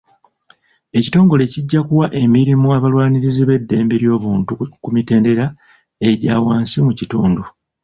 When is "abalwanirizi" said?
2.77-3.43